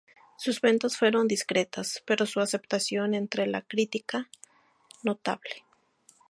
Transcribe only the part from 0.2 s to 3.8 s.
Sus ventas fueron discretas, pero su aceptación entre la